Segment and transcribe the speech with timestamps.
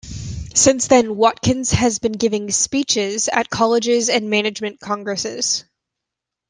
[0.55, 5.63] Since then, Watkins has been giving speeches at colleges and management congresses.